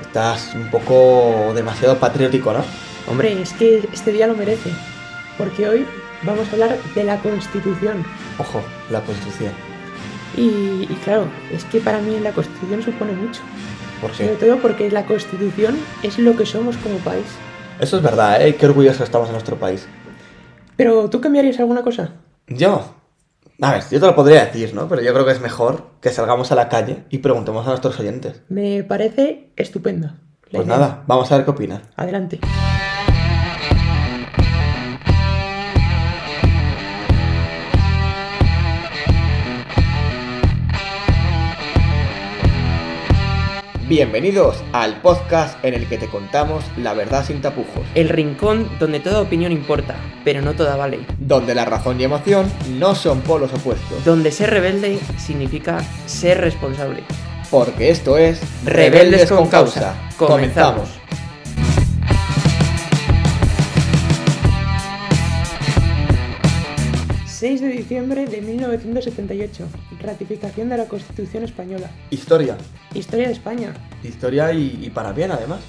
[0.00, 2.64] Estás un poco demasiado patriótico, ¿no?
[3.10, 4.70] Hombre, es que este día lo merece.
[5.36, 5.86] Porque hoy
[6.22, 8.04] vamos a hablar de la Constitución.
[8.38, 9.52] Ojo, la Constitución.
[10.36, 13.40] Y, y claro, es que para mí la Constitución supone mucho.
[14.00, 14.46] ¿Por Sobre qué?
[14.46, 17.26] todo porque la Constitución es lo que somos como país.
[17.80, 18.54] Eso es verdad, ¿eh?
[18.54, 19.86] Qué orgullosos estamos en nuestro país.
[20.76, 22.12] Pero ¿tú cambiarías alguna cosa?
[22.46, 22.94] Yo.
[23.60, 24.88] A ver, yo te lo podría decir, ¿no?
[24.88, 27.98] Pero yo creo que es mejor que salgamos a la calle y preguntemos a nuestros
[28.00, 28.42] oyentes.
[28.48, 30.16] Me parece estupenda.
[30.50, 30.76] la Pues idea.
[30.78, 31.82] nada, vamos a ver qué opinan.
[31.96, 32.38] Adelante.
[43.88, 49.00] Bienvenidos al podcast en el que te contamos la verdad sin tapujos, El rincón donde
[49.00, 51.00] toda opinión importa, pero no toda vale.
[51.18, 57.02] donde la razón y emoción no son polos opuestos, Donde ser rebelde significa ser responsable.
[57.50, 59.94] porque esto es Rebeldes con causa.
[60.18, 60.88] Comenzamos.
[60.90, 60.98] Comenzamos.
[67.26, 69.64] 6 de diciembre de 1978.
[70.00, 71.90] Ratificación de la Constitución Española.
[72.10, 72.56] Historia,
[72.94, 73.74] Historia de España.
[74.02, 75.60] historia y, y para bien además.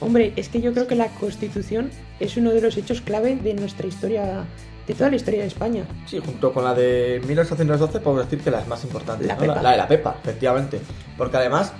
[0.00, 1.90] Hombre, es que yo creo que la Constitución
[2.20, 4.44] es uno de los hechos clave de nuestra historia,
[4.86, 5.84] de toda la historia de España.
[6.06, 9.26] Sí, junto con la de 1812 podemos decir que la es más importante.
[9.26, 9.40] La ¿no?
[9.40, 9.62] Pepa.
[9.62, 10.80] La, de la Pepa, efectivamente.
[11.16, 11.72] Porque además,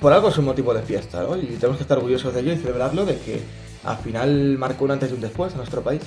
[0.00, 1.36] por algo es un motivo de fiesta, ¿no?
[1.36, 3.40] Y tenemos que estar orgullosos de ello y celebrarlo de que
[3.84, 6.00] al final marcó un antes y un después en nuestro país.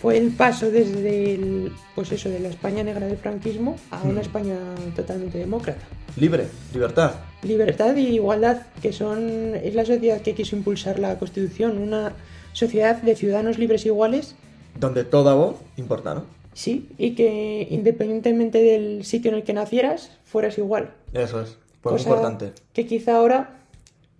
[0.00, 4.20] Fue el paso desde el, pues eso, de la España negra del franquismo a una.
[4.20, 4.56] España
[4.94, 5.80] totalmente demócrata.
[6.16, 7.12] Libre, libertad.
[7.42, 12.12] Libertad y igualdad, que son es la sociedad que quiso impulsar la Constitución, una
[12.52, 14.34] sociedad de ciudadanos libres e iguales,
[14.78, 16.24] Donde toda voz importa, ¿no?
[16.52, 20.90] sí, y que independientemente del sitio en el que nacieras, fueras igual.
[21.12, 21.56] Eso es.
[21.82, 22.52] Pues Cosa importante.
[22.72, 23.57] Que quizá ahora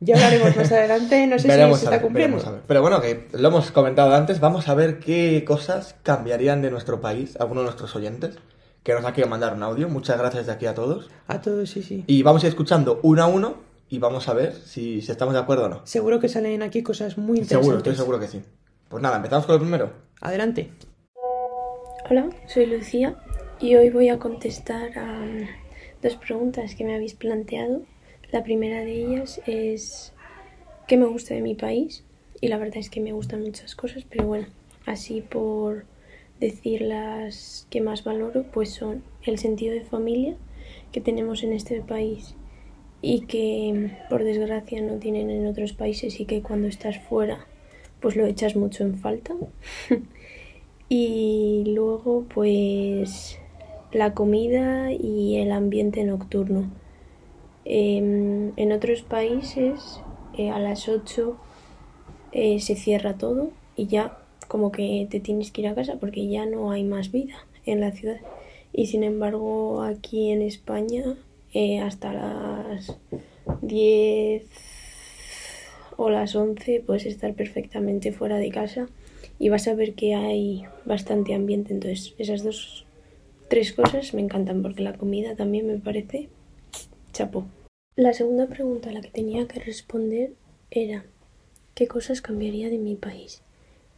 [0.00, 2.36] ya hablaremos más adelante, no sé Veremos si se a está ver, cumpliendo.
[2.36, 2.62] veremos a ver.
[2.66, 7.00] Pero bueno, que lo hemos comentado antes, vamos a ver qué cosas cambiarían de nuestro
[7.00, 8.38] país, algunos de nuestros oyentes,
[8.82, 9.88] que nos ha querido mandar un audio.
[9.88, 11.10] Muchas gracias de aquí a todos.
[11.26, 12.04] A todos, sí, sí.
[12.06, 13.56] Y vamos a ir escuchando uno a uno
[13.88, 15.80] y vamos a ver si, si estamos de acuerdo o no.
[15.84, 17.64] Seguro que salen aquí cosas muy interesantes.
[17.66, 18.42] Seguro, estoy seguro que sí.
[18.88, 19.90] Pues nada, empezamos con lo primero.
[20.20, 20.70] Adelante.
[22.08, 23.16] Hola, soy Lucía
[23.60, 25.26] y hoy voy a contestar a
[26.02, 27.82] dos preguntas que me habéis planteado.
[28.30, 30.12] La primera de ellas es
[30.86, 32.04] ¿qué me gusta de mi país?
[32.40, 34.46] Y la verdad es que me gustan muchas cosas, pero bueno,
[34.86, 35.84] así por
[36.38, 40.36] decir las que más valoro, pues son el sentido de familia
[40.92, 42.34] que tenemos en este país
[43.02, 47.46] y que por desgracia no tienen en otros países y que cuando estás fuera
[48.00, 49.34] pues lo echas mucho en falta.
[50.90, 53.38] Y luego, pues,
[53.92, 56.70] la comida y el ambiente nocturno.
[57.70, 60.00] Em, en otros países,
[60.38, 61.36] eh, a las 8
[62.32, 64.16] eh, se cierra todo y ya
[64.48, 67.34] como que te tienes que ir a casa porque ya no hay más vida
[67.66, 68.20] en la ciudad.
[68.72, 71.18] Y sin embargo, aquí en España,
[71.52, 72.96] eh, hasta las
[73.60, 74.46] 10
[75.98, 78.88] o las 11 puedes estar perfectamente fuera de casa
[79.38, 81.74] y vas a ver que hay bastante ambiente.
[81.74, 82.86] Entonces, esas dos,
[83.48, 86.30] tres cosas me encantan porque la comida también me parece
[87.12, 87.44] chapo.
[87.98, 90.30] La segunda pregunta a la que tenía que responder
[90.70, 91.04] era
[91.74, 93.42] ¿qué cosas cambiaría de mi país?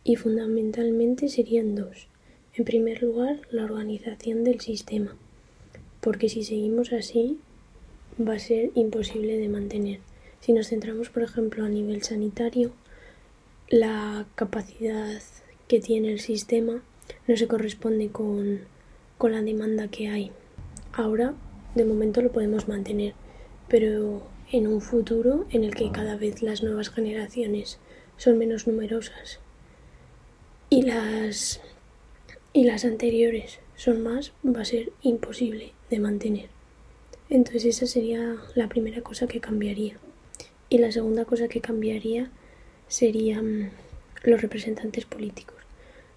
[0.04, 2.08] Y fundamentalmente serían dos.
[2.54, 5.14] En primer lugar, la organización del sistema,
[6.00, 7.40] porque si seguimos así
[8.18, 10.00] va a ser imposible de mantener.
[10.40, 12.72] Si nos centramos, por ejemplo, a nivel sanitario,
[13.68, 15.20] la capacidad
[15.68, 16.82] que tiene el sistema
[17.28, 18.60] no se corresponde con,
[19.18, 20.32] con la demanda que hay.
[20.90, 21.34] Ahora,
[21.74, 23.12] de momento, lo podemos mantener,
[23.70, 27.78] pero en un futuro en el que cada vez las nuevas generaciones
[28.16, 29.38] son menos numerosas
[30.68, 31.60] y las,
[32.53, 36.48] y las anteriores son más, va a ser imposible de mantener.
[37.28, 39.97] Entonces esa sería la primera cosa que cambiaría.
[40.68, 42.30] Y la segunda cosa que cambiaría
[42.89, 43.71] serían
[44.22, 45.56] los representantes políticos.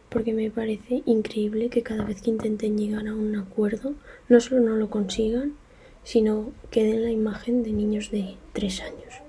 [0.09, 3.93] Porque me parece increíble que cada vez que intenten llegar a un acuerdo,
[4.29, 5.55] no solo no lo consigan,
[6.03, 9.21] sino que den la imagen de niños de tres años.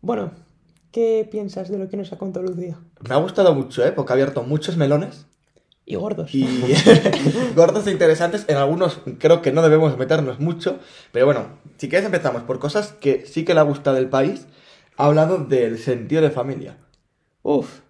[0.00, 0.32] Bueno,
[0.92, 2.78] ¿qué piensas de lo que nos ha contado Lucía?
[3.08, 3.92] Me ha gustado mucho, ¿eh?
[3.92, 5.26] Porque ha abierto muchos melones
[5.86, 6.34] Y gordos.
[6.34, 6.46] y
[7.56, 8.44] gordos e interesantes.
[8.48, 10.78] En algunos creo que no debemos meternos mucho.
[11.12, 11.46] Pero bueno,
[11.78, 14.46] si quieres empezamos por cosas que sí que le gusta del país.
[14.96, 16.76] Ha hablado del sentido de familia.
[17.42, 17.80] Uf.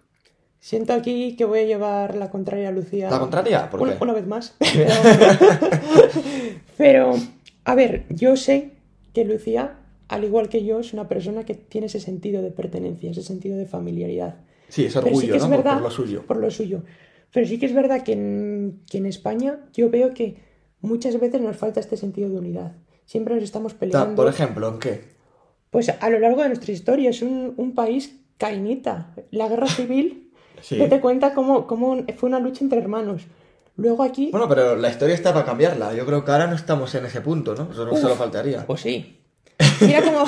[0.59, 3.11] Siento aquí que voy a llevar la contraria a Lucía.
[3.11, 3.69] ¿La contraria?
[3.69, 4.03] ¿Por una, qué?
[4.03, 4.55] una vez más.
[6.77, 7.13] Pero,
[7.65, 8.71] a ver, yo sé
[9.13, 13.09] que Lucía al igual que yo, es una persona que tiene ese sentido de pertenencia,
[13.09, 14.35] ese sentido de familiaridad.
[14.69, 16.23] Sí, es orgullo, sí que es verdad, por lo suyo.
[16.27, 16.83] por lo suyo.
[17.33, 20.37] Pero sí que es verdad que en, que en España yo veo que
[20.81, 22.73] muchas veces nos falta este sentido de unidad.
[23.05, 24.15] Siempre nos estamos Ta- peleando.
[24.15, 25.01] Por ejemplo, ¿en qué?
[25.71, 29.15] Pues a lo largo de nuestra historia es un, un país cainita.
[29.31, 30.29] La guerra civil,
[30.61, 30.77] Sí.
[30.77, 33.23] date cuenta cómo, cómo fue una lucha entre hermanos.
[33.77, 35.93] Luego aquí, Bueno, pero la historia está para cambiarla.
[35.93, 37.69] Yo creo que ahora no estamos en ese punto, ¿no?
[37.71, 37.99] Eso no Uf.
[37.99, 38.65] solo faltaría.
[38.65, 39.19] pues sí.
[39.81, 40.23] Mira cómo,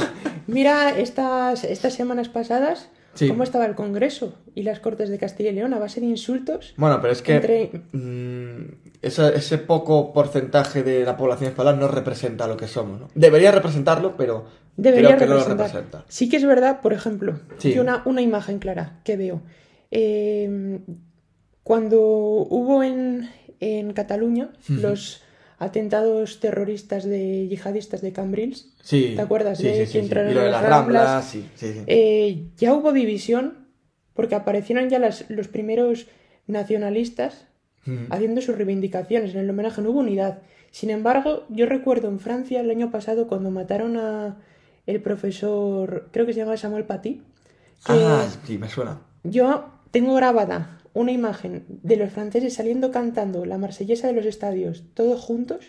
[0.47, 3.27] mira estas, estas semanas pasadas, Sí.
[3.29, 6.73] cómo estaba el Congreso y las Cortes de Castilla y León a base de insultos.
[6.77, 11.87] Bueno, pero es que Entre- mm, esa- ese poco porcentaje de la población española no
[11.87, 13.07] representa lo que somos, ¿no?
[13.15, 14.45] Debería representarlo, pero
[14.75, 16.05] Debería creo que no lo representa.
[16.07, 17.73] Sí que es verdad, por ejemplo, Sí.
[17.73, 19.41] que una, una imagen clara que veo.
[19.89, 20.79] Eh,
[21.67, 23.29] cuando hubo en,
[23.59, 25.21] en Cataluña los
[25.59, 29.13] atentados terroristas de yihadistas de Cambrils, Sí.
[29.17, 31.83] ¿Te acuerdas sí, de sí, que entraron Y lo de las las ramblas, Ramblas?
[31.87, 33.67] eh, ya hubo división
[34.13, 36.07] porque aparecieron ya las- los primeros
[36.47, 37.47] nacionalistas
[38.09, 40.39] haciendo sus reivindicaciones en el homenaje, no hubo unidad.
[40.71, 44.37] Sin embargo, yo recuerdo en Francia el año pasado cuando mataron a
[44.85, 47.15] el profesor, creo que se llama Samuel Paty,
[47.85, 49.01] que Ah, sí, me suena.
[49.23, 54.83] yo tengo grabada una imagen de los franceses saliendo cantando la marsellesa de los estadios,
[54.93, 55.59] todos juntos,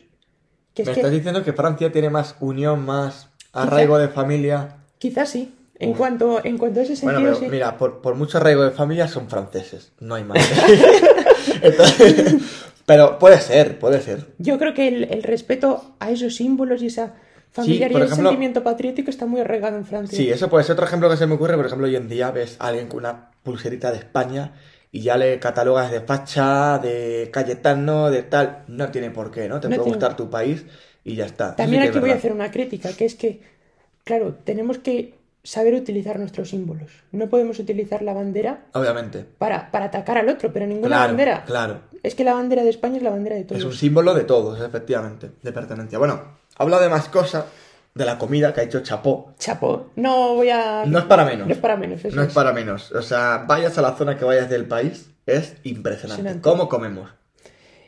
[0.75, 4.77] que es Me que estás diciendo que Francia tiene más unión, más arraigo de familia.
[4.99, 5.99] quizás sí, en Uf.
[5.99, 7.55] cuanto, en cuanto a ese Bueno, sentido pero sí.
[7.55, 10.39] mira, por, por mucho arraigo de familia son franceses, no hay más.
[11.63, 12.37] Entonces,
[12.87, 14.27] pero puede ser, puede ser.
[14.39, 17.15] Yo creo que el, el respeto a esos símbolos y esa
[17.51, 20.17] familiaridad por y el sentimiento patriótico está muy arraigado en Francia.
[20.17, 21.57] Sí, eso puede ser otro ejemplo que se me ocurre.
[21.57, 24.53] Por ejemplo, hoy en día ves a alguien con una pulserita de España
[24.91, 28.65] y ya le catalogas de facha, de Cayetano, de tal.
[28.69, 29.61] No tiene por qué, ¿no?
[29.61, 30.65] Te No puede tiene- gustar tu país
[31.05, 31.55] y ya está.
[31.57, 33.41] También sí aquí voy a hacer una crítica, que es que,
[34.05, 36.91] claro, tenemos que saber utilizar nuestros símbolos.
[37.13, 39.25] No podemos utilizar la bandera Obviamente.
[39.39, 41.45] para, para atacar al otro, pero ninguna Claro, bandera.
[41.45, 41.81] claro.
[42.03, 43.59] Es que la bandera de España es la bandera de todos.
[43.61, 45.99] Es un símbolo de todos, efectivamente, de pertenencia.
[45.99, 46.23] Bueno,
[46.57, 47.45] habla de más cosas,
[47.95, 49.35] de la comida que ha hecho Chapó.
[49.39, 50.85] Chapo, no voy a...
[50.87, 51.47] No es para menos.
[51.49, 52.35] No es para menos, eso No es es.
[52.35, 52.93] para menos.
[52.93, 55.69] O sea, vayas a la zona que vayas del país, es impresionante.
[56.21, 56.41] Impresionante.
[56.41, 57.11] ¿Cómo comemos?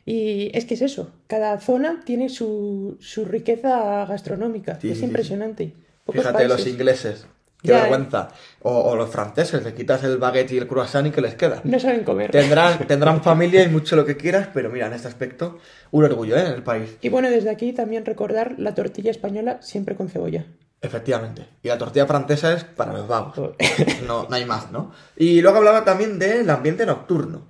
[0.05, 4.79] Y es que es eso, cada zona tiene su, su riqueza gastronómica.
[4.81, 5.75] Sí, es sí, impresionante.
[6.11, 7.27] Fíjate, los ingleses.
[7.63, 8.29] Qué Ya, vergüenza.
[8.63, 11.61] O, o los franceses, le quitas el baguette y el croissant y que les queda.
[11.65, 12.31] No saben comer.
[12.31, 15.59] Tendrán, tendrán familia y mucho lo que quieras, pero mira, en este aspecto,
[15.91, 16.41] un orgullo, ¿eh?
[16.47, 16.97] En el país.
[17.03, 20.47] Y bueno, desde aquí también recordar la tortilla española siempre con cebolla.
[20.83, 21.43] Efectivamente.
[21.63, 23.55] Y la tortilla francesa es para los vagos.
[24.07, 24.93] No, no hay más, ¿no?
[25.17, 27.47] Y luego hablaba también del ambiente nocturno.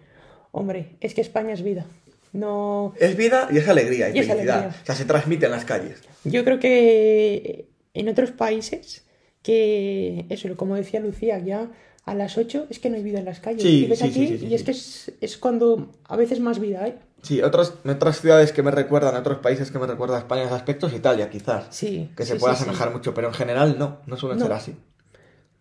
[0.50, 1.86] Hombre, es que España es vida.
[2.32, 2.92] No.
[2.98, 4.58] Es vida y es alegría y, Y es felicidad.
[4.58, 4.80] alegría.
[4.82, 6.02] O sea, se transmite en las calles.
[6.24, 9.04] Yo creo que en otros países,
[9.42, 11.70] que eso, como decía Lucía, ya
[12.04, 13.62] a las 8 es que no hay vida en las calles.
[13.62, 16.58] Sí, y ves sí, aquí sí, y es que es, es cuando a veces más
[16.58, 16.98] vida hay.
[17.22, 20.46] Sí, otros, otras ciudades que me recuerdan, otros países que me recuerdan a España en
[20.48, 21.66] ese aspecto es Italia, quizás.
[21.70, 22.10] Sí.
[22.16, 24.44] Que se pueda asemejar mucho, pero en general no, no suelen No.
[24.46, 24.76] ser así.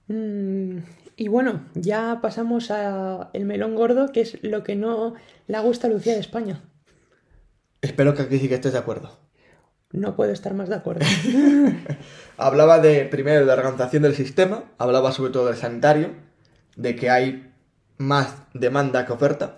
[0.07, 0.77] Mm,
[1.17, 5.15] y bueno, ya pasamos a el melón gordo, que es lo que no
[5.47, 6.63] le gusta a Lucía de España.
[7.81, 9.17] Espero que aquí sí que estés de acuerdo.
[9.91, 11.05] No puedo estar más de acuerdo.
[12.37, 16.11] Hablaba de, primero, de la organización del sistema, hablaba sobre todo del sanitario,
[16.75, 17.51] de que hay
[17.97, 19.57] más demanda que oferta.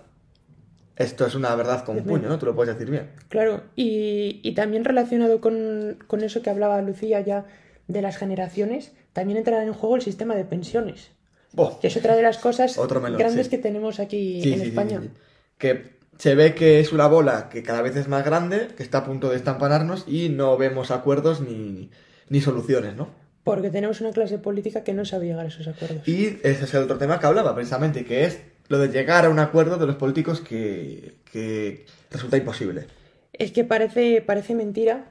[0.96, 2.38] Esto es una verdad con un puño, ¿no?
[2.38, 3.10] Tú lo puedes decir bien.
[3.28, 7.46] Claro, y, y también relacionado con, con eso que hablaba Lucía ya
[7.88, 11.10] de las generaciones, también entrará en juego el sistema de pensiones,
[11.52, 11.78] Buah.
[11.80, 13.50] que es otra de las cosas melón, grandes sí.
[13.50, 15.00] que tenemos aquí Sí, en sí, sí, España.
[15.00, 15.20] sí, sí.
[15.58, 18.98] Que se ve que es una bola que cada vez es más grande, que está
[18.98, 21.90] a punto de estampanarnos y no vemos acuerdos ni,
[22.28, 23.08] ni soluciones, ¿no?
[23.44, 26.06] Porque tenemos una clase política que no sabe llegar a esos acuerdos.
[26.06, 29.30] Y ese es el otro tema que hablaba precisamente, que es lo de llegar a
[29.30, 32.86] un acuerdo de los políticos que, que resulta imposible.
[33.32, 35.10] Es que parece, parece mentira,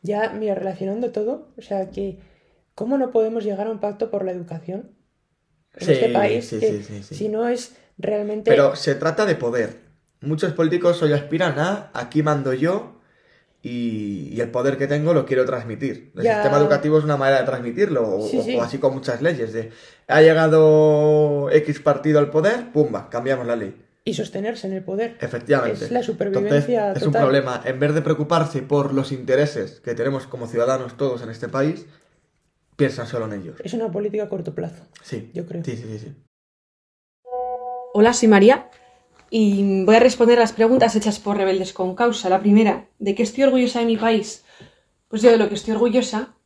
[0.00, 2.18] ya, mira, relacionando todo, o sea, que
[2.74, 4.92] ¿cómo no podemos llegar a un pacto por la educación
[5.74, 6.46] en Sí, este país?
[6.48, 7.14] sí, que sí, sí, sí.
[7.14, 8.50] Si no es realmente...
[8.50, 9.85] Pero se trata de poder.
[10.20, 12.94] Muchos políticos hoy aspiran a aquí mando yo
[13.62, 16.12] y, y el poder que tengo lo quiero transmitir.
[16.16, 16.34] El Ya.
[16.34, 18.56] sistema educativo es una manera de transmitirlo, o, Sí, o- sí.
[18.56, 19.52] o así con muchas leyes.
[19.52, 19.70] De,
[20.08, 23.82] ha llegado X partido al poder, pumba, cambiamos la ley.
[24.04, 25.16] Y sostenerse en el poder.
[25.20, 25.84] Efectivamente.
[25.84, 27.60] Es la supervivencia Entonces, es un problema.
[27.64, 31.86] En vez de preocuparse por los intereses que tenemos como ciudadanos todos en este país,
[32.76, 33.56] piensan solo en ellos.
[33.64, 34.84] Es una política a corto plazo.
[35.02, 35.64] Sí, Yo creo.
[35.64, 35.98] Sí, sí, sí.
[35.98, 36.14] sí.
[37.94, 38.68] Hola, soy María
[39.30, 42.28] y voy a responder las preguntas hechas por Rebeldes con Causa.
[42.28, 44.44] La primera, ¿de qué estoy orgullosa de mi país?
[45.08, 46.36] Pues yo de lo que estoy orgullosa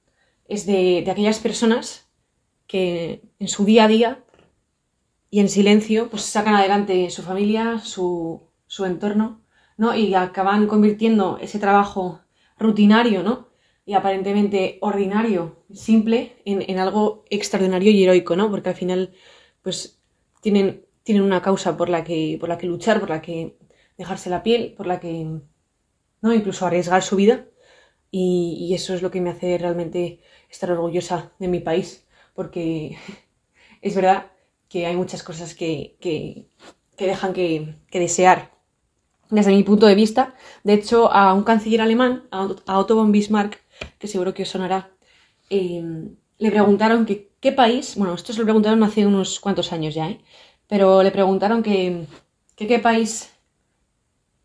[0.48, 2.08] es de, de aquellas personas
[2.66, 4.24] que en su día a día
[5.30, 9.42] y en silencio pues sacan adelante su familia, su, su entorno,
[9.76, 9.94] ¿no?
[9.96, 12.20] Y acaban convirtiendo ese trabajo
[12.58, 13.48] rutinario, ¿no?
[13.84, 18.50] Y aparentemente ordinario, simple, en, en algo extraordinario y heroico, ¿no?
[18.50, 19.12] Porque al final,
[19.62, 20.00] pues,
[20.42, 23.56] tienen, tienen una causa por la que, por la que luchar, por la que
[23.98, 25.40] dejarse la piel, por la que,
[26.22, 26.34] ¿no?
[26.34, 27.46] Incluso arriesgar su vida.
[28.10, 32.98] Y, y eso es lo que me hace realmente estar orgullosa de mi país, porque
[33.82, 34.32] es verdad
[34.68, 36.48] que hay muchas cosas que, que,
[36.96, 38.52] que dejan que, que desear
[39.30, 40.34] desde mi punto de vista.
[40.64, 43.60] De hecho, a un canciller alemán, a Otto von Bismarck,
[43.98, 44.90] que seguro que os sonará,
[45.50, 45.82] eh,
[46.38, 50.08] le preguntaron que qué país, bueno, esto se lo preguntaron hace unos cuantos años ya,
[50.10, 50.20] ¿eh?
[50.70, 52.06] Pero le preguntaron que,
[52.54, 53.32] qué país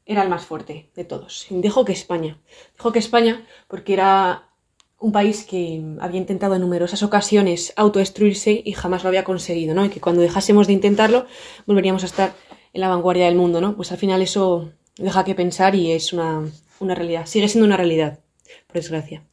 [0.07, 1.45] era el más fuerte de todos.
[1.51, 2.41] Dijo que España.
[2.75, 4.49] Dijo que España porque era
[4.97, 9.85] un país que había intentado en numerosas ocasiones autodestruirse y jamás lo había conseguido, ¿no?
[9.85, 11.27] Y que cuando dejásemos de intentarlo
[11.67, 12.33] volveríamos a estar
[12.73, 13.75] en la vanguardia del mundo, ¿no?
[13.75, 16.43] Pues al final eso deja que pensar y es una,
[16.79, 17.27] una realidad.
[17.27, 18.19] Sigue siendo una realidad,
[18.65, 19.23] por desgracia.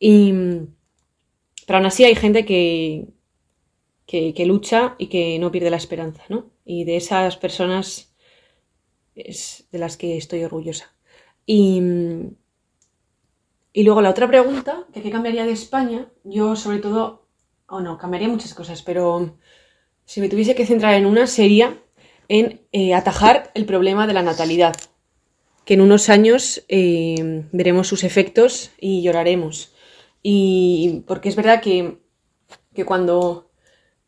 [0.00, 0.32] Y,
[1.64, 3.06] pero aún así hay gente que,
[4.06, 6.50] que, lucha y que no pierde la esperanza, ¿no?
[6.64, 8.14] Y de esas personas
[9.14, 10.94] es de las que estoy orgullosa.
[11.46, 11.80] Y,
[13.72, 17.26] y luego la otra pregunta, qué cambiaría de España, yo sobre todo,
[17.68, 19.36] o no, cambiaría muchas cosas, pero
[20.04, 21.78] si me tuviese que centrar en una sería
[22.28, 24.76] en eh, atajar el problema de la natalidad,
[25.64, 29.74] que en unos años eh, veremos sus efectos y lloraremos.
[30.22, 31.98] Y porque es verdad que,
[32.74, 33.50] que cuando,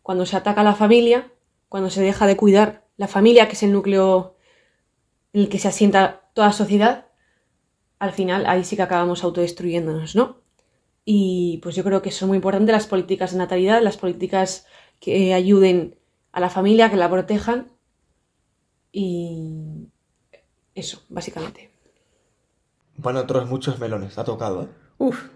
[0.06, 1.32] cuando se ataca a la familia,
[1.68, 4.36] cuando se deja de cuidar la familia, que es el núcleo
[5.32, 7.08] en el que se asienta toda sociedad,
[7.98, 10.36] al final ahí sí que acabamos autodestruyéndonos, ¿no?
[11.04, 14.66] Y pues yo creo que son muy importantes las políticas de natalidad, las políticas
[15.00, 15.96] que ayuden
[16.30, 17.72] a la familia, que la protejan.
[18.92, 19.88] Y
[20.76, 21.70] eso, básicamente.
[22.96, 24.68] Bueno, otros muchos melones, ha tocado, ¿eh?
[24.98, 25.30] Uf.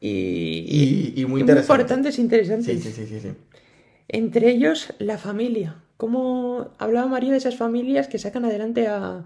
[0.00, 1.72] Y, Y, y muy y muy interesante.
[1.82, 2.82] importantes e interesantes.
[2.82, 3.32] Sí, sí, sí, sí, sí.
[4.08, 5.76] Entre ellos, la familia.
[5.96, 9.24] Cómo hablaba María de esas familias que sacan adelante a,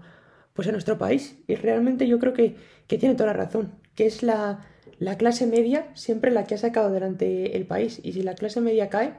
[0.53, 1.37] pues a nuestro país.
[1.47, 2.55] Y realmente yo creo que,
[2.87, 3.73] que tiene toda la razón.
[3.95, 4.65] Que es la,
[4.99, 7.99] la clase media siempre la que ha sacado adelante el país.
[8.03, 9.13] Y si la clase media cae,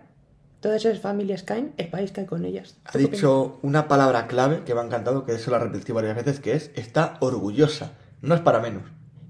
[0.60, 2.76] todas esas familias caen, el país cae con ellas.
[2.84, 5.92] Ha ¿Tú qué dicho una palabra clave que me ha encantado, que eso la repetí
[5.92, 7.92] varias veces, que es está orgullosa.
[8.22, 8.82] No es para menos.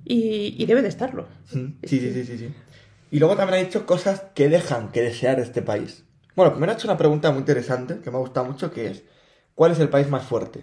[0.05, 1.27] Y, y debe de estarlo.
[1.45, 2.55] Sí, sí, sí, sí, sí.
[3.11, 6.05] Y luego también ha dicho cosas que dejan que desear este país.
[6.39, 9.03] Bueno, primero ha hecho una pregunta muy interesante que me ha gustado mucho, que es
[9.57, 10.63] ¿cuál es el país más fuerte?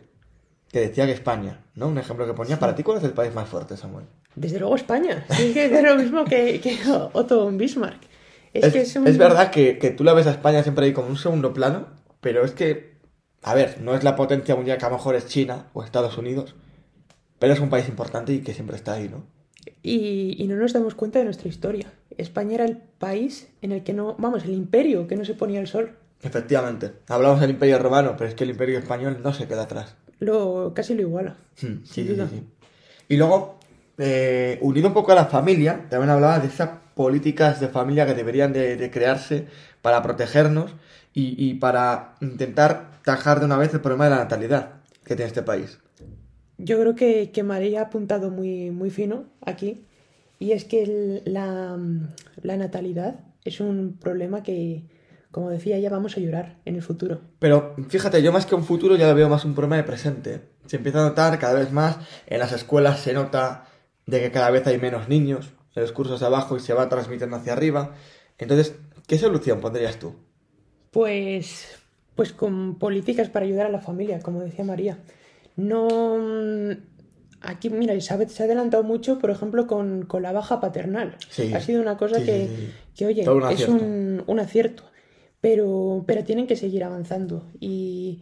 [0.72, 1.90] Que decía que España, ¿no?
[1.90, 2.58] Un ejemplo que ponía.
[2.58, 4.06] Para ti, ¿cuál es el país más fuerte, Samuel?
[4.38, 5.26] Desde luego España.
[5.32, 6.80] Sí, que es lo mismo que, que
[7.12, 8.02] Otto Bismarck.
[8.54, 9.06] Es, Es, que es un...
[9.06, 11.88] es verdad que, que tú la ves a España siempre ahí como un segundo plano,
[12.22, 12.96] pero es que,
[13.44, 16.18] a ver, no es la potencia mundial que a lo mejor es China o Estados
[16.18, 16.56] Unidos,
[17.38, 19.26] pero es un país importante y que siempre está ahí, ¿no?
[19.84, 21.92] Y, y no nos damos cuenta de nuestra historia.
[22.18, 25.60] España era el país en el que no, vamos, el imperio que no se ponía
[25.60, 25.92] el sol.
[26.22, 26.94] Efectivamente.
[27.08, 29.96] Hablamos del Imperio Romano, pero es que el Imperio Español no se queda atrás.
[30.20, 31.36] Lo, casi lo iguala.
[31.62, 32.44] Hmm, Sí, sí, sí, sí.
[33.10, 33.60] Y luego,
[33.98, 38.14] eh, unido un poco a la familia, también hablaba de esas políticas de familia que
[38.14, 39.48] deberían de, de crearse
[39.82, 40.72] para protegernos
[41.14, 44.72] y, y para intentar tajar de una vez el problema de la natalidad
[45.04, 45.80] que tiene este país.
[46.58, 49.84] Yo creo que, que María ha apuntado muy, muy fino aquí.
[50.40, 51.78] Y es que el- la,
[52.42, 54.84] la natalidad es un problema que,
[55.32, 57.22] como decía, ya vamos a llorar en el futuro.
[57.40, 60.42] Pero fíjate, yo más que un futuro ya lo veo más un problema de presente.
[60.66, 63.66] Se empieza a notar cada vez más, en las escuelas se nota
[64.08, 66.90] de que cada vez hay menos niños, en los cursos de abajo y se va
[66.90, 67.94] transmitiendo hacia arriba.
[68.38, 68.76] Entonces,
[69.08, 70.16] ¿qué solución pondrías tú?
[70.92, 71.78] Pues,
[72.16, 74.98] pues con políticas para ayudar a la familia, como decía María.
[75.56, 76.70] No.
[77.46, 81.16] Aquí, mira, ha, se ha adelantado mucho, por ejemplo, con, con la baja paternal.
[81.30, 81.54] Sí.
[81.54, 83.74] Ha sido una cosa Sí, que, sí, que, oye, un es acierto.
[83.74, 84.84] un, un acierto.
[85.42, 87.52] Pero, pero tienen que seguir avanzando.
[87.60, 88.22] Y,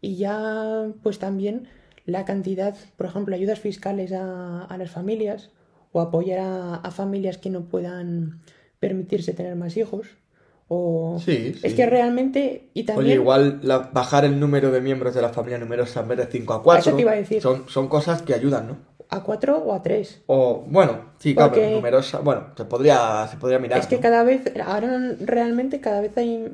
[0.00, 1.68] y ya, pues también
[2.04, 5.50] la cantidad, por ejemplo, ayudas fiscales a, a las familias
[5.92, 8.40] o apoyar a, a familias que no puedan
[8.80, 10.08] permitirse tener más hijos.
[10.68, 11.18] O...
[11.24, 11.60] Sí, sí.
[11.62, 13.06] Es que realmente, y también...
[13.06, 16.26] Oye, igual la- bajar el número de miembros de la familia numerosa en vez de
[16.26, 16.80] 5 a 4.
[16.80, 17.42] Eso te iba a decir.
[17.42, 18.94] Son, son cosas que ayudan, ¿no?
[19.10, 20.22] a cuatro o a tres.
[20.26, 22.18] O, bueno, sí, claro, Porque- pero numerosa.
[22.20, 23.78] Bueno, se podría, se podría mirar.
[23.78, 24.02] Es que ¿no?
[24.02, 26.52] cada vez, ahora realmente cada vez hay,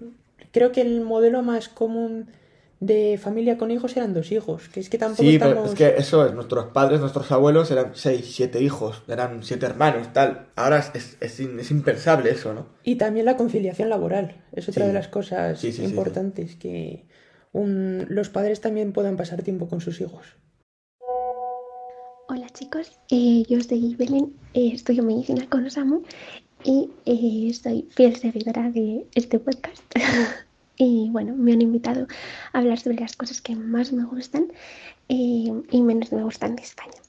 [0.52, 2.26] creo que el modelo más común
[2.80, 5.54] de familia con hijos eran dos hijos, que es que tampoco Sí, estamos...
[5.54, 9.66] pero es que eso es, nuestros padres, nuestros abuelos eran seis, siete hijos, eran siete
[9.66, 10.48] hermanos, tal.
[10.56, 12.66] Ahora es, es, es impensable eso, ¿no?
[12.82, 14.88] Y también la conciliación laboral, es otra Sí.
[14.88, 17.06] de las cosas Sí, sí, sí, importantes, que
[17.52, 20.26] un- los padres también puedan pasar tiempo con sus hijos.
[22.28, 26.02] Hola chicos, eh, yo soy Belén, eh, estudio medicina con Osamu
[26.64, 29.82] y eh, soy fiel seguidora de este podcast.
[30.84, 32.06] y bueno, me han invitado
[32.52, 34.46] a hablar sobre las cosas que más me gustan
[35.08, 37.00] eh, y menos me gustan de España.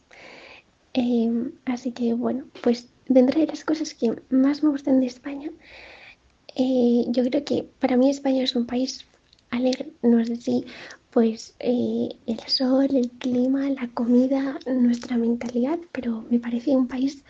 [0.94, 5.52] Eh, así que bueno, pues dentro de las cosas que más me gustan de España,
[6.56, 9.06] eh, yo creo que para mí España es un país
[9.52, 10.66] alegre, no sé si
[11.12, 17.24] pues el sol, el clima, la comida, nuestra mentalidad, pero me parece un país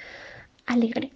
[0.65, 1.12] alegre.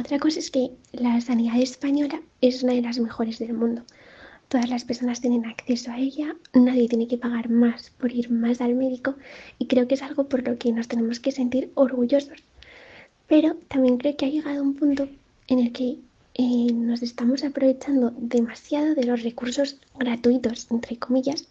[0.00, 3.82] Otra cosa es que la sanidad española es una de las mejores del mundo.
[4.48, 8.60] Todas las personas tienen acceso a ella, nadie tiene que pagar más por ir más
[8.60, 9.14] al médico
[9.58, 12.42] y creo que es algo por lo que nos tenemos que sentir orgullosos.
[13.28, 15.08] Pero también creo que ha llegado un punto
[15.48, 15.98] en el que
[16.34, 21.46] eh, nos estamos aprovechando demasiado de los recursos gratuitos, entre comillas,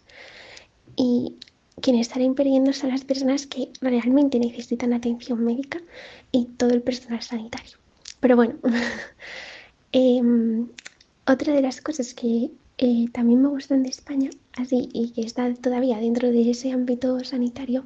[0.96, 1.36] y
[1.80, 5.80] quienes salen perdiendo son las personas que realmente necesitan atención médica
[6.32, 7.79] y todo el personal sanitario.
[8.20, 8.54] Pero bueno,
[9.92, 10.68] em,
[11.26, 15.52] otra de las cosas que eh, también me gustan de España, así y que está
[15.54, 17.84] todavía dentro de ese ámbito sanitario,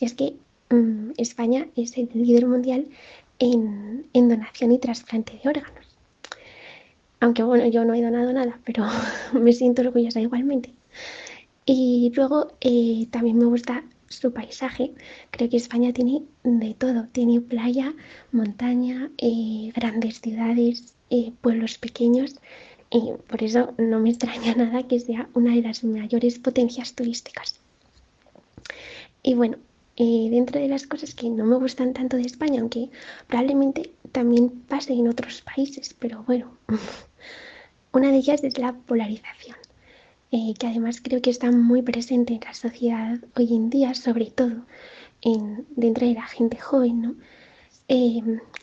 [0.00, 0.36] es que
[0.70, 2.86] mm, España es el líder mundial
[3.38, 5.86] en, donación y trasplante de órganos.
[7.20, 8.84] Aunque bueno, yo no he donado nada, pero
[9.32, 10.72] me siento orgullosa igualmente.
[11.64, 14.92] Y luego eh, también me gusta su paisaje.
[15.30, 17.08] Creo que España tiene de todo.
[17.12, 17.94] Tiene playa,
[18.32, 22.36] montaña, eh, grandes ciudades, eh, pueblos pequeños.
[22.90, 27.60] Y por eso no me extraña nada que sea una de las mayores potencias turísticas.
[29.22, 29.58] Y bueno,
[29.96, 32.90] eh, dentro de las cosas que no me gustan tanto de España, aunque
[33.26, 36.58] probablemente también pase en otros países, pero bueno,
[37.92, 39.56] una de ellas es la polarización,
[40.36, 44.26] eh, que además creo que está muy presente en la sociedad hoy en día, sobre
[44.26, 44.66] todo
[45.22, 47.14] en, dentro de la gente joven, ¿no?
[47.88, 48.20] Eh,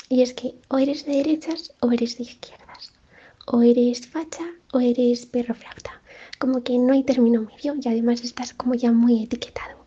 [0.07, 2.93] y es que o eres de derechas o eres de izquierdas,
[3.47, 5.99] o eres facha o eres perro flauta,
[6.38, 9.77] como que no hay término medio y además estás como ya muy etiquetado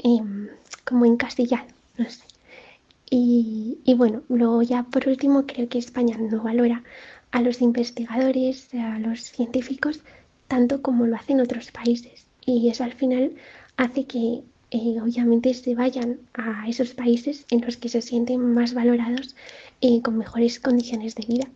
[0.00, 0.48] em,
[0.84, 2.24] como encasillado, no sé.
[3.10, 6.82] Y bueno, luego ya por último creo que España no valora
[7.30, 10.02] a los investigadores, a los científicos,
[10.48, 12.26] tanto como lo hacen otros países.
[12.44, 13.32] Y eso al final
[13.76, 18.74] hace que eh, obviamente se vayan a esos países en los que se sienten más
[18.74, 19.36] valorados
[19.80, 21.48] y con mejores condiciones de vida.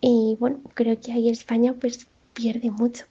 [0.00, 3.04] Y bueno, creo que ahí España pues pierde mucho.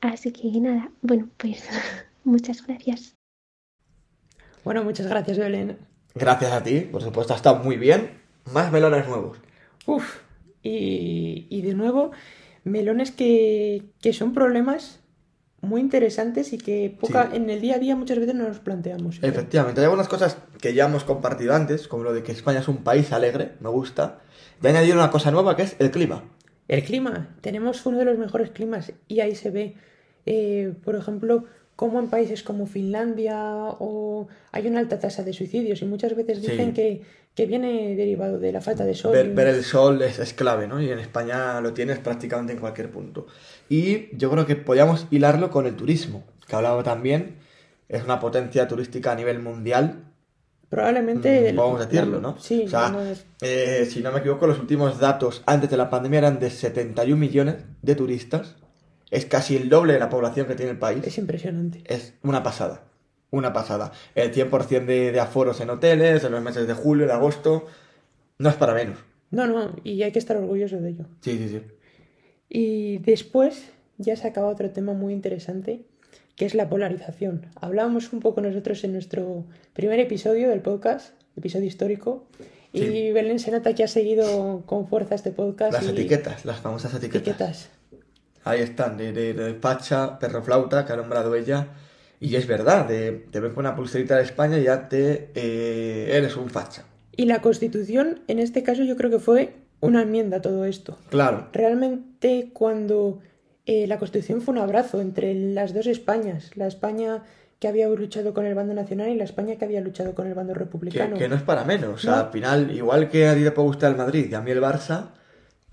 [0.00, 1.68] Así que nada, bueno, pues
[2.24, 3.14] muchas gracias.
[4.64, 5.78] Bueno, muchas gracias, Belén.
[6.14, 8.10] Gracias a ti, por supuesto, ha estado muy bien.
[8.52, 9.38] Más melones nuevos.
[9.86, 10.20] Uf,
[10.62, 12.12] y, y de nuevo,
[12.66, 15.00] melones que, que son problemas
[15.62, 17.36] muy interesantes y que poca, Sí.
[17.38, 19.18] en el día a día muchas veces no nos planteamos.
[19.22, 22.68] Efectivamente, hay algunas cosas que ya hemos compartido antes, como lo de que España es
[22.68, 24.20] un país alegre, me gusta.
[24.62, 26.24] Y añadir una cosa nueva que es el clima.
[26.68, 29.74] El clima, tenemos uno de los mejores climas y ahí se ve,
[30.26, 31.44] eh, por ejemplo,
[31.76, 33.36] como en países como Finlandia
[33.78, 36.50] o hay una alta tasa de suicidios y muchas veces Sí.
[36.50, 37.02] dicen que,
[37.34, 39.12] que viene derivado de la falta de sol.
[39.12, 40.80] Ver, ver el sol es, es clave, ¿no?
[40.80, 43.26] Y en España lo tienes prácticamente en cualquier punto.
[43.68, 47.36] Y yo creo que podíamos hilarlo con el turismo, que hablaba también,
[47.90, 50.02] es una potencia turística a nivel mundial,
[50.68, 51.52] Probablemente...
[51.52, 52.36] Mm, Vamos a decirlo, ¿no?
[52.40, 55.76] Sí, O sea, no es- eh, si no me equivoco, los últimos datos antes de
[55.76, 58.56] la pandemia eran de 71 millones de turistas.
[59.16, 61.04] Es casi el doble de la población que tiene el país.
[61.06, 61.82] es impresionante.
[61.86, 62.84] Es una pasada.
[63.30, 63.92] Una pasada.
[64.14, 67.66] El 100% de, de aforos en hoteles, en los meses de julio, de agosto.
[68.38, 68.98] No es para menos.
[69.30, 71.04] No, no, y hay que estar orgulloso de ello.
[71.20, 71.62] Sí, sí, sí.
[72.48, 75.84] Y después ya se acaba otro tema muy interesante,
[76.36, 77.46] que es la polarización.
[77.60, 82.26] Hablábamos un poco nosotros en nuestro primer episodio del podcast, episodio histórico,
[82.72, 83.10] y.
[83.12, 85.72] Belén se nota que ha seguido con fuerza este podcast.
[85.72, 87.22] Las y- etiquetas, las famosas etiquetas.
[87.28, 87.70] etiquetas.
[88.46, 91.68] Ahí están, de, de, de facha, perro flauta, que ha nombrado ella.
[92.20, 96.16] Y es verdad, de, te ven con una pulserita de España y ya te eh,
[96.16, 96.84] eres un facha.
[97.16, 100.96] Y la Constitución, en este caso, yo creo que fue una enmienda a todo esto.
[101.10, 103.20] Claro, Realmente cuando
[103.66, 107.22] eh, la Constitución fue un abrazo entre las dos Españas, la España
[107.58, 110.34] que había luchado con el bando nacional y la España que había luchado con el
[110.34, 111.16] bando que, republicano.
[111.16, 111.94] que no es para menos.
[111.94, 112.16] O sea, No.
[112.24, 114.60] al final, igual que a ti te puede gustar el Madrid y a mí el
[114.60, 115.08] Barça,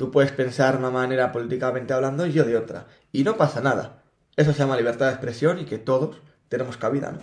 [0.04, 2.88] Tú puedes pensar de una manera políticamente hablando y yo de otra.
[3.14, 4.04] Y no pasa nada.
[4.36, 6.18] Eso se llama libertad de expresión y que todos
[6.50, 7.20] tenemos cabida, ¿no?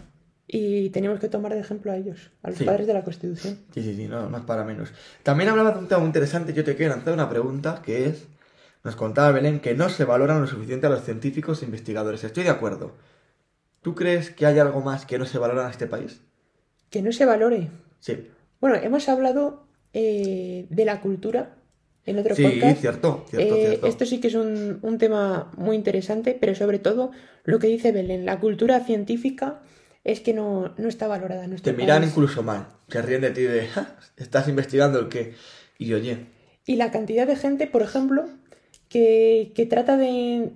[0.47, 2.65] Y tenemos que tomar de ejemplo a ellos, a los Sí.
[2.65, 3.59] padres de la Constitución.
[3.75, 4.95] Sí, sí, sí, no, no es para menos.
[5.23, 6.55] También hablaba de un tema muy interesante.
[6.55, 8.29] Yo te quiero lanzar una pregunta que es:
[8.83, 12.25] nos contaba Belén que no se valoran lo suficiente a los científicos e investigadores.
[12.25, 12.95] Estoy de acuerdo.
[13.83, 16.23] ¿Tú crees que hay algo más que no se valora en este país?
[16.89, 17.69] Que no se valore.
[17.99, 18.31] Sí.
[18.59, 21.57] Bueno, hemos hablado eh, de la cultura
[22.07, 22.81] en otro Sí, podcast.
[22.81, 23.87] cierto, cierto, Eh, cierto.
[23.87, 27.11] Esto sí que es un, un tema muy interesante, pero sobre todo
[27.45, 29.61] lo que dice Belén, la cultura científica
[30.05, 32.13] es que no, no está valorada en Te miran país.
[32.13, 32.69] incluso mal.
[32.89, 35.35] Se ríen de ti de, "Ja, estás investigando el qué.
[35.79, 36.27] Y oye,
[36.67, 38.27] Y la cantidad de gente, por ejemplo,
[38.89, 40.51] que, que trata de...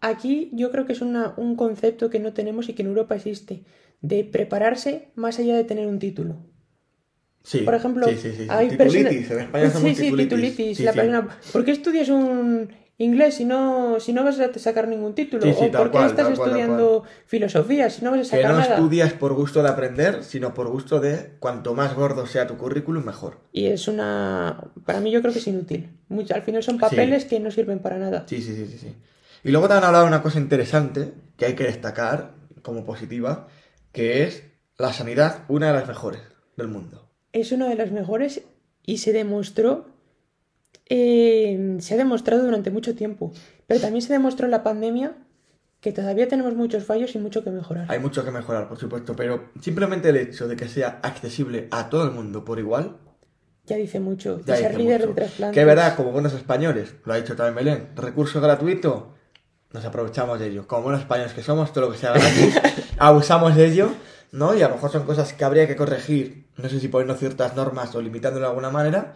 [0.00, 3.14] Aquí yo creo que es una- un concepto que no tenemos y que en Europa
[3.14, 3.62] existe,
[4.00, 6.36] de prepararse más allá de tener un título.
[7.42, 7.58] Sí.
[7.60, 9.26] Por ejemplo, sí, sí, hay titulitis.
[9.28, 10.80] personas- En España sí, sí, titulitis.
[10.80, 10.98] la sí.
[10.98, 15.44] persona, ¿Por qué estudias un inglés si no, si no vas a sacar ningún título?
[15.50, 18.58] ¿O por qué cual, estás cual, estudiando filosofía si no vas a Que sacar no
[18.58, 18.74] nada?
[18.76, 23.04] estudias por gusto de aprender, sino por gusto de cuanto más gordo sea tu currículum,
[23.04, 23.40] mejor.
[23.52, 24.70] Y es una...
[24.86, 25.90] Para mí yo creo que es inútil.
[26.08, 28.24] Mucho- al final son papeles que no sirven para nada.
[28.28, 28.94] Sí, sí, sí, sí, sí.
[29.42, 33.48] Y luego te han hablado de una cosa interesante que hay que destacar como positiva,
[33.90, 34.44] que es
[34.78, 36.20] la sanidad, una de las mejores
[36.56, 37.10] del mundo.
[37.32, 38.42] Es una de las mejores
[38.84, 39.86] y se demostró...
[40.88, 43.32] eh, se ha demostrado durante mucho tiempo.
[43.66, 45.14] Pero también se demostró en la pandemia
[45.80, 47.86] que todavía tenemos muchos fallos y mucho que mejorar.
[47.90, 51.88] Hay mucho que mejorar, por supuesto, pero simplemente el hecho de que sea accesible a
[51.90, 52.98] todo el mundo por igual,
[53.66, 54.40] Ya dice mucho.
[54.44, 55.20] Ya ser dice líder mucho.
[55.38, 55.50] de.
[55.52, 59.14] Que verdad, como buenos españoles, lo ha dicho también Belén, recurso gratuito,
[59.72, 60.66] nos aprovechamos de ello.
[60.68, 62.60] Como buenos españoles que somos, todo lo que sea gratis,
[62.98, 63.88] abusamos de ello,
[64.32, 64.54] ¿no?
[64.56, 67.54] Y a lo mejor son cosas que habría que corregir, no sé si poniendo ciertas
[67.54, 69.14] normas o limitándolo de alguna manera,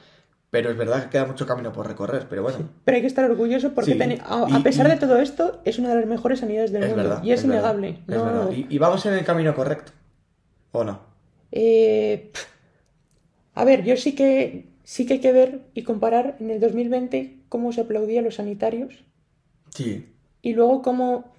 [0.51, 2.59] pero es verdad que queda mucho camino por recorrer, pero bueno.
[2.85, 5.61] Pero hay que estar orgulloso porque Sí, a, y- a pesar y- de todo esto,
[5.65, 7.03] es una de las mejores sanidades del Es mundo.
[7.03, 7.23] verdad.
[7.25, 7.89] y es, innegable.
[8.07, 8.51] es no- verdad.
[8.53, 9.93] Y, y vamos en el camino correcto.
[10.73, 11.01] ¿O no?
[11.53, 12.31] Eh,
[13.55, 17.39] a ver, yo sí que sí que hay que ver y comparar en el 2020
[17.49, 19.05] cómo se aplaudía a los sanitarios
[19.71, 20.13] Sí.
[20.43, 21.33] y luego cómo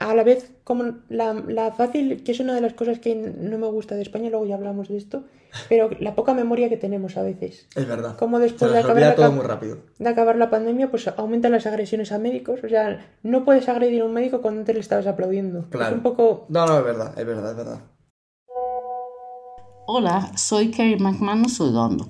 [0.00, 3.58] a la vez como la, la fácil, que es una de las cosas que no
[3.58, 5.24] me gusta de España, luego ya hablamos de esto,
[5.68, 7.68] pero la poca memoria que tenemos a veces.
[7.76, 8.16] Es verdad.
[8.16, 9.78] Como después de acabar la todo cap- muy rápido.
[9.98, 12.60] de acabar la pandemia, pues aumentan las agresiones a médicos.
[12.64, 15.66] O sea, no puedes agredir a un médico cuando antes le estabas aplaudiendo.
[15.70, 15.90] Claro.
[15.90, 16.46] Es un poco...
[16.48, 17.80] No, no, es verdad, es verdad, es verdad.
[19.86, 22.08] Hola, soy Kerry McManus Odondo.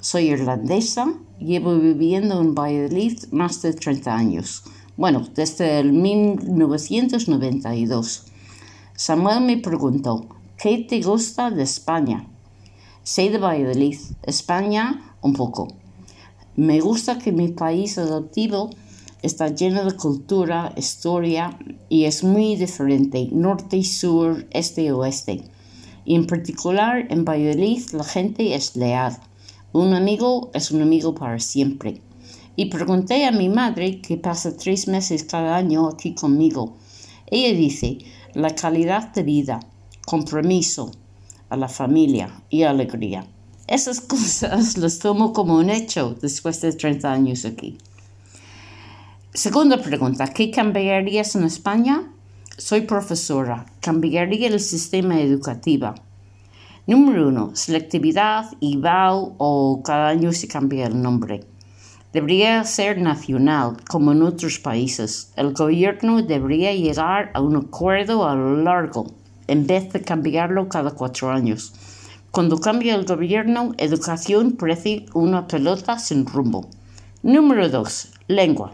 [0.00, 4.62] Soy irlandesa, llevo viviendo en Valladolid más de 30 años.
[4.96, 8.24] Bueno, desde el 1992.
[8.94, 12.26] Samuel me preguntó, ¿qué te gusta de España?
[13.02, 15.68] Soy de Valladolid, España un poco.
[16.56, 18.70] Me gusta que mi país adoptivo
[19.20, 21.58] está lleno de cultura, historia
[21.90, 25.42] y es muy diferente, norte y sur, este y oeste.
[26.06, 29.18] Y en particular en Valladolid la gente es leal.
[29.74, 32.00] Un amigo es un amigo para siempre.
[32.56, 36.76] Y pregunté a mi madre, que pasa tres meses cada año aquí conmigo.
[37.30, 37.98] Ella dice,
[38.32, 39.60] la calidad de vida,
[40.06, 40.90] compromiso
[41.50, 43.26] a la familia y alegría.
[43.68, 47.76] Esas cosas las tomo como un hecho después de 30 años aquí.
[49.34, 52.10] Segunda pregunta, ¿qué cambiarías en España?
[52.56, 55.94] Soy profesora, cambiaría el sistema educativo.
[56.86, 61.44] Número uno, selectividad, IVAL o cada año se cambia el nombre.
[62.20, 65.34] Debería ser nacional, como en otros países.
[65.36, 69.04] El gobierno debería llegar a un acuerdo a lo largo,
[69.48, 71.74] en vez de cambiarlo cada cuatro años.
[72.30, 76.70] Cuando cambia el gobierno, educación parece una pelota sin rumbo.
[77.22, 78.12] Número 2.
[78.28, 78.72] Lengua.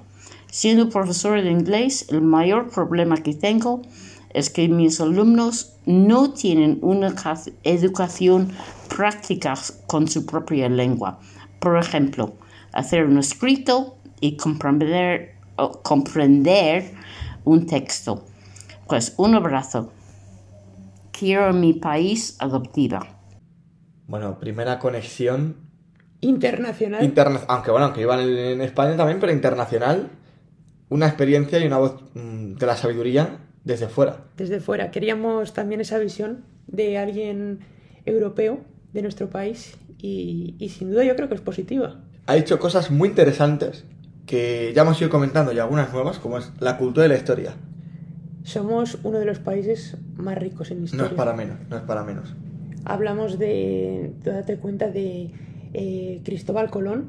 [0.48, 3.82] Siendo profesor de inglés, el mayor problema que tengo
[4.30, 8.52] es que mis alumnos no tienen una ca- educación
[8.88, 9.54] práctica
[9.88, 11.18] con su propia lengua.
[11.58, 12.34] Por ejemplo,
[12.72, 16.84] hacer un escrito y comprender, o comprender
[17.44, 18.24] un texto.
[18.86, 19.92] Pues un abrazo.
[21.12, 23.00] Quiero mi país adoptiva.
[24.06, 25.56] Bueno, primera conexión
[26.20, 27.02] Internacional.
[27.02, 27.46] internacional.
[27.56, 30.10] Aunque bueno, aunque iban en, en España también, pero internacional.
[30.88, 34.24] Una experiencia y una voz mm, de la sabiduría desde fuera.
[34.36, 34.90] desde fuera.
[34.90, 37.60] Queríamos también esa visión de alguien
[38.04, 38.60] europeo
[38.92, 42.00] de nuestro país y, y sin duda yo creo que es positiva.
[42.26, 43.84] Ha dicho cosas muy interesantes
[44.26, 47.54] que ya hemos ido comentando y algunas nuevas, como es la cultura y la historia.
[48.44, 51.06] Somos uno de los países más ricos en No historia.
[51.06, 52.34] es para menos, no es para menos.
[52.84, 55.30] Hablamos de, date cuenta de
[55.74, 57.08] eh, Cristóbal Colón,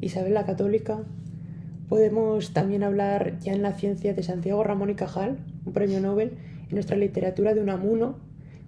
[0.00, 1.00] Isabel la Católica.
[1.88, 6.38] Podemos también hablar ya en la ciencia de Santiago Ramón y Cajal, un premio Nobel,
[6.68, 8.18] en nuestra literatura de Unamuno,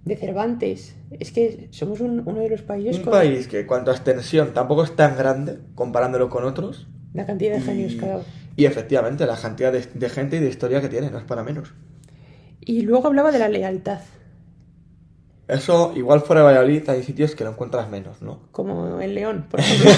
[0.05, 0.95] de Cervantes.
[1.19, 4.53] Es que somos un- uno de los países Un con país que, cuanto a extensión,
[4.53, 6.87] tampoco es tan grande comparándolo con otros.
[7.13, 8.21] la cantidad de genios Y, cada
[8.55, 11.43] y efectivamente, la cantidad de, de gente y de historia que tiene, no es para
[11.43, 11.73] menos.
[12.61, 13.99] Y luego hablaba de la lealtad,
[15.47, 18.39] Eso, igual fuera de Valladolid, hay sitios que lo encuentras menos, ¿no?
[18.51, 19.91] como el león, por ejemplo.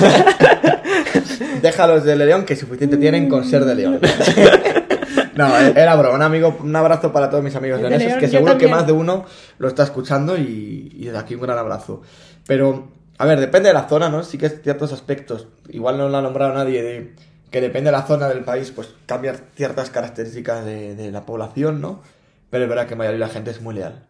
[1.62, 4.00] Déjalos de León, que suficiente tienen con ser de León.
[5.38, 6.16] no, era broma.
[6.16, 8.86] Un amigo, un abrazo para todos mis amigos De leoneses, León, que seguro que más
[8.88, 9.26] de uno
[9.58, 12.02] lo está escuchando y, y desde aquí un gran abrazo.
[12.46, 14.24] Pero, a ver, depende de la zona, ¿no?
[14.24, 17.16] Sí que es ciertos aspectos, igual no lo ha nombrado nadie, de
[17.52, 21.80] que depende de la zona del país, pues cambian ciertas características de, de la población,
[21.82, 22.02] ¿no?
[22.50, 24.06] Pero es verdad que en Valladolid la gente es muy leal.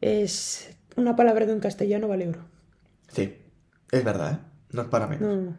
[0.00, 2.40] es una palabra de un castellano vale oro.
[3.08, 3.36] Sí,
[3.90, 4.38] es verdad, ¿eh?
[4.72, 5.36] No es para menos.
[5.38, 5.56] No.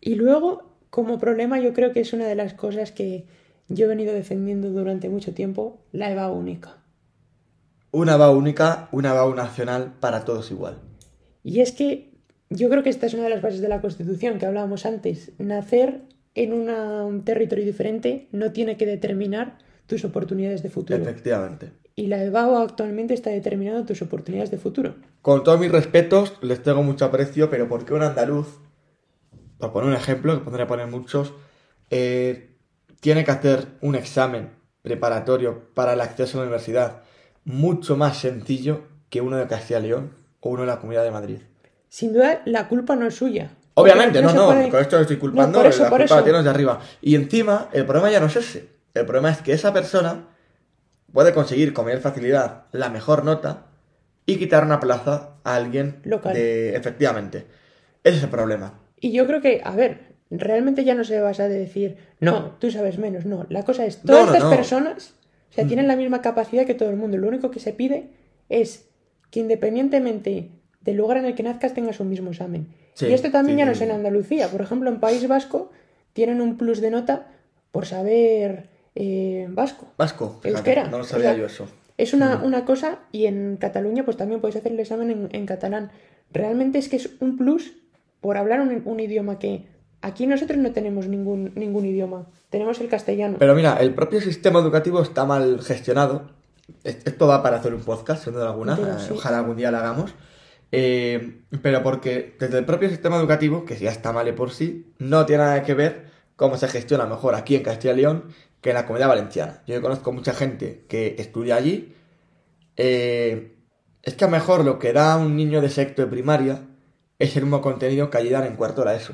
[0.00, 3.26] Y luego, como problema, yo creo que es una de las cosas que
[3.70, 6.76] yo he venido defendiendo durante mucho tiempo, la EVA única.
[7.92, 10.78] Una va única, una va nacional para todos igual.
[11.42, 12.12] Y es que
[12.50, 15.32] yo creo que esta es una de las bases de la Constitución que hablábamos antes.
[15.38, 16.02] Nacer
[16.34, 21.02] en una- un territorio diferente no tiene que determinar tus oportunidades de futuro.
[21.02, 21.72] Efectivamente.
[21.96, 24.94] Y la EVAO actualmente está determinando tus oportunidades de futuro.
[25.22, 28.60] Con todos mis respetos, les tengo mucho aprecio, pero ¿por qué un andaluz,
[29.58, 31.34] por poner un ejemplo, que podría poner muchos,
[31.90, 32.49] eh,
[33.00, 34.50] tiene que hacer un examen
[34.82, 37.02] preparatorio para el acceso a la universidad
[37.44, 41.10] mucho más sencillo que uno de Castilla y León o uno de la Comunidad de
[41.10, 41.38] Madrid?
[41.88, 43.50] Sin duda, la culpa no es suya.
[43.74, 46.18] Obviamente, no, no, puede- con esto estoy culpando, No, por eso, la por culpa la
[46.20, 46.24] eso.
[46.24, 46.80] tiene los de arriba.
[47.00, 48.68] Y encima, el problema ya no es ese.
[48.94, 50.28] El problema es que esa persona
[51.12, 53.66] puede conseguir con mayor facilidad la mejor nota
[54.26, 56.34] y quitar una plaza a alguien Local.
[56.34, 56.76] de.
[56.76, 57.46] Efectivamente.
[58.04, 58.78] Ese es el problema.
[59.00, 62.70] Y yo creo que, a ver, realmente ya no se basa de decir, no, tú
[62.70, 63.46] sabes menos, no.
[63.48, 64.56] La cosa es, todas no, estas no.
[64.56, 65.14] personas,
[65.50, 67.16] o sea, tienen la misma capacidad que todo el mundo.
[67.18, 68.10] Lo único que se pide
[68.48, 68.88] es
[69.30, 72.68] que independientemente del lugar en el que nazcas tengas un mismo examen.
[72.94, 73.90] Sí, y esto también sí, ya no es en.
[73.90, 74.48] Andalucía.
[74.48, 75.70] Por ejemplo, en País Vasco
[76.12, 77.28] tienen un plus de nota
[77.72, 79.92] por saber eh, vasco.
[79.98, 80.40] Vasco.
[80.44, 80.84] Euskera.
[80.84, 81.66] No lo O sabía sea, yo eso.
[81.96, 85.46] Es una, una cosa y en Cataluña pues también puedes hacer el examen en, en
[85.46, 85.90] catalán.
[86.32, 87.74] Realmente es que es un plus
[88.20, 89.66] por hablar un, un idioma que
[90.02, 92.26] aquí nosotros no tenemos ningún, ningún idioma.
[92.50, 93.36] Tenemos el castellano.
[93.38, 96.30] Pero mira, el propio sistema educativo está mal gestionado.
[96.84, 98.74] Es- Esto va para hacer un podcast, sin duda alguna.
[98.74, 99.12] Entero, eh, sí.
[99.14, 100.14] Ojalá algún día lo hagamos.
[100.72, 104.92] Eh, pero porque desde el propio sistema educativo, que ya está mal de por sí,
[104.98, 108.24] no tiene nada que ver cómo se gestiona mejor aquí en Castilla y León
[108.60, 109.62] que en la comunidad valenciana.
[109.66, 111.94] Yo conozco mucha gente que estudia allí.
[112.76, 113.56] eh,
[114.02, 116.62] es que a lo mejor lo que da un niño de sexto de primaria
[117.18, 119.12] es el mismo contenido que allí dan en cuarto de la ESO.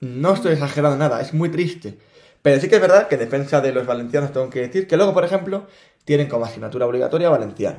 [0.00, 1.98] No estoy exagerando nada, es muy triste.
[2.42, 4.96] Pero sí que es verdad que en defensa de los valencianos tengo que decir que
[4.96, 5.66] luego, por ejemplo,
[6.04, 7.78] tienen como asignatura obligatoria valenciano,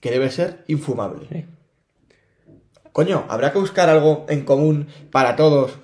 [0.00, 1.26] que debe ser infumable.
[1.30, 1.44] Sí.
[2.92, 5.78] Coño, habrá que buscar algo en común para todos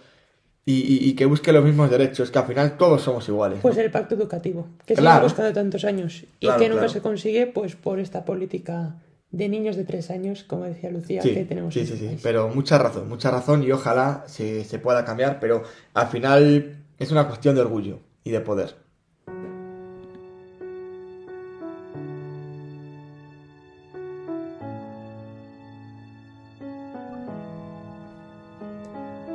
[0.64, 3.58] y, y- y que busque los mismos derechos, que al final todos somos iguales.
[3.58, 3.62] ¿no?
[3.62, 6.92] Pues el pacto educativo, que se ha buscado tantos años y Claro, que nunca claro.
[6.92, 8.96] se consigue pues por esta política
[9.36, 12.06] de niños de tres años, como decía Lucía, Sí, que tenemos sí, sí, este sí,
[12.06, 12.20] país.
[12.22, 17.10] pero mucha razón, mucha razón y ojalá se, se pueda cambiar, pero al final es
[17.12, 18.76] una cuestión de orgullo y de poder.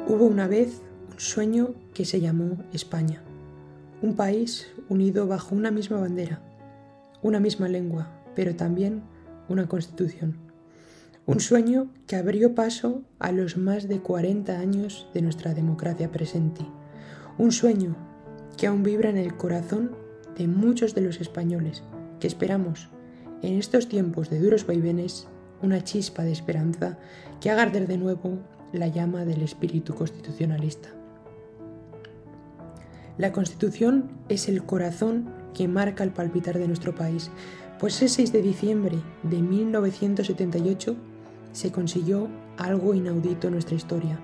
[0.08, 3.22] Hubo una vez un sueño que se llamó España,
[4.02, 6.42] un país unido bajo una misma bandera,
[7.22, 9.04] una misma lengua, pero también
[9.52, 10.38] una constitución.
[11.26, 16.66] Un sueño que abrió paso a los más de 40 años de nuestra democracia presente.
[17.38, 17.96] Un sueño
[18.58, 19.96] que aún vibra en el corazón
[20.38, 21.84] de muchos de los españoles
[22.20, 22.90] que esperamos
[23.42, 25.28] en estos tiempos de duros vaivenes
[25.62, 26.98] una chispa de esperanza
[27.40, 28.40] que haga arder de nuevo
[28.72, 30.90] la llama del espíritu constitucionalista.
[33.18, 37.32] La Constitución es el corazón que marca el palpitar de nuestro país,
[37.80, 40.96] pues el 6 de diciembre de 1978
[41.52, 44.20] se consiguió algo inaudito en nuestra historia,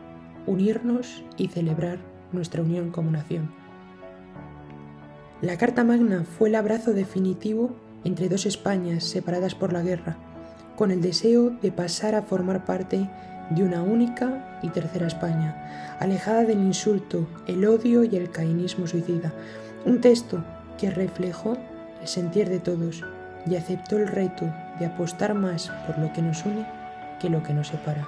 [0.45, 1.99] unirnos y celebrar
[2.31, 3.51] nuestra unión como nación.
[5.41, 10.17] La Carta Magna fue el abrazo definitivo entre dos Españas separadas por la guerra,
[10.75, 13.09] con el deseo de pasar a formar parte
[13.49, 19.33] de una única y tercera España, alejada del insulto, el odio y el cainismo suicida.
[19.85, 20.43] Un texto
[20.77, 21.57] que reflejó
[22.01, 23.03] el sentir de todos
[23.45, 24.45] y aceptó el reto
[24.79, 26.65] de apostar más por lo que nos une
[27.19, 28.07] que lo que nos separa.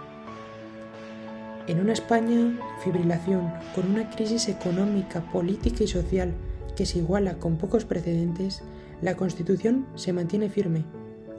[1.68, 6.34] En una España, fibrilación, con una crisis económica, política y social
[6.76, 8.64] que se iguala con pocos precedentes,
[9.02, 10.84] la Constitución se mantiene firme,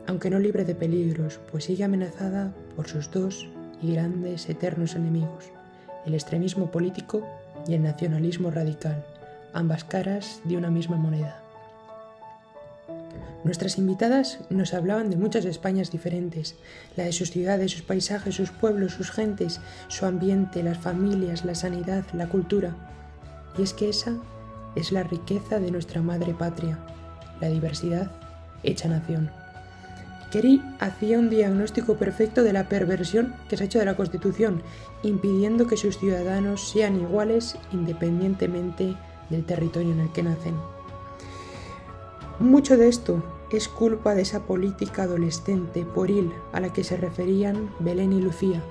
[0.06, 3.48] aunque no libre de peligros, pues sigue amenazada por sus dos
[3.82, 5.50] y grandes eternos enemigos,
[6.06, 7.26] el extremismo político
[7.66, 9.04] y el nacionalismo radical,
[9.52, 11.42] ambas caras de una misma moneda.
[13.42, 16.56] Nuestras invitadas nos hablaban de muchas Españas diferentes,
[16.96, 21.54] la de sus ciudades, sus paisajes, sus pueblos, sus gentes, su ambiente, las familias, la
[21.54, 22.74] sanidad, la cultura.
[23.56, 24.18] Y es que esa
[24.76, 26.78] es la riqueza de nuestra madre patria,
[27.40, 28.10] la diversidad
[28.62, 29.30] hecha nación.
[30.30, 34.62] Kerry hacía un diagnóstico perfecto de la perversión que se ha hecho de la Constitución,
[35.02, 38.96] impidiendo que sus ciudadanos sean iguales independientemente
[39.30, 40.54] del territorio en el que nacen.
[42.38, 47.70] Mucho de esto es culpa de esa política adolescente poril a la que se referían
[47.80, 48.62] Belén y Lucía,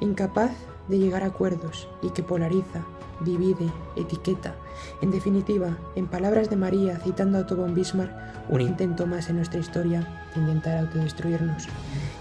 [0.00, 0.52] incapaz
[0.88, 2.84] de llegar a acuerdos y que polariza,
[3.20, 4.54] divide, etiqueta.
[5.02, 8.12] En definitiva, en palabras de María citando a Otto von Bismarck,
[8.48, 11.68] un intento más en nuestra historia de intentar autodestruirnos.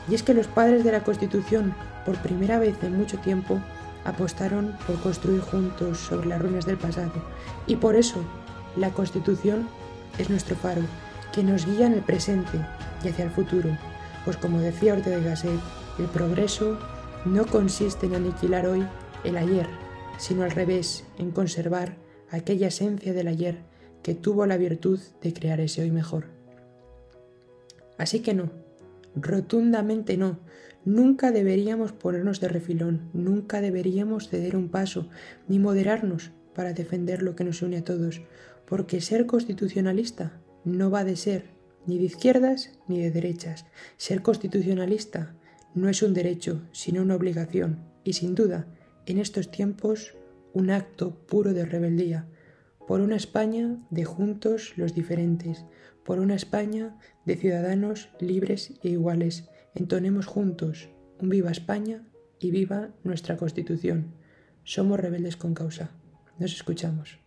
[0.10, 1.73] Y es que los padres de la Constitución,
[2.06, 3.60] por primera vez en mucho tiempo,
[4.06, 7.12] apostaron por construir juntos sobre las ruinas del pasado.
[7.68, 8.24] Y por eso,
[8.76, 9.68] la Constitución
[10.18, 10.82] es nuestro faro,
[11.34, 12.60] que nos guía en el presente
[13.04, 13.70] y hacia el futuro,
[14.26, 15.60] pues como decía Ortega Gasset,
[15.98, 16.78] el progreso
[17.26, 18.86] no consiste en aniquilar hoy
[19.24, 19.68] el ayer,
[20.18, 21.98] sino al revés, en conservar
[22.32, 23.60] aquella esencia del ayer
[24.04, 26.26] que tuvo la virtud de crear ese hoy mejor.
[27.98, 28.50] Así que no,
[29.16, 30.40] rotundamente no,
[30.89, 35.08] nunca deberíamos ponernos de refilón, nunca deberíamos ceder un paso,
[35.47, 38.21] ni moderarnos para defender lo que nos une a todos,
[38.65, 41.45] porque ser constitucionalista no va de ser
[41.86, 43.65] ni de izquierdas ni de derechas.
[43.97, 45.36] Ser constitucionalista
[45.75, 48.65] no es un derecho, sino una obligación, y sin duda,
[49.06, 50.15] en estos tiempos,
[50.54, 52.28] un acto puro de rebeldía,
[52.88, 55.65] por una España de juntos los diferentes,
[56.04, 59.49] por una España de ciudadanos libres e iguales.
[59.80, 60.89] Entonemos juntos
[61.22, 62.04] un viva España
[62.38, 64.13] y viva nuestra Constitución.
[64.65, 65.92] Somos rebeldes con causa.
[66.38, 67.18] Nos escuchamos.